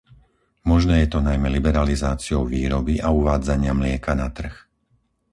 [0.71, 4.55] Možné je to najmä liberalizáciou výroby a uvádzania mlieka na trh.